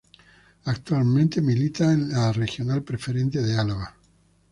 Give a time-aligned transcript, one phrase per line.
[0.65, 3.95] Actualmente milita en la Regional Preferente de Álava.